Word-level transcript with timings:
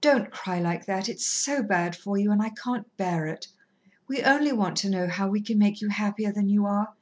"Don't 0.00 0.30
cry 0.30 0.58
like 0.58 0.86
that 0.86 1.06
it's 1.06 1.26
so 1.26 1.62
bad 1.62 1.94
for 1.94 2.16
you 2.16 2.32
and 2.32 2.40
I 2.40 2.48
can't 2.48 2.96
bear 2.96 3.26
it. 3.26 3.48
We 4.08 4.22
only 4.22 4.50
want 4.52 4.78
to 4.78 4.88
know 4.90 5.06
how 5.06 5.28
we 5.28 5.42
can 5.42 5.58
make 5.58 5.82
you 5.82 5.90
happier 5.90 6.32
than 6.32 6.48
you 6.48 6.64
are. 6.64 6.94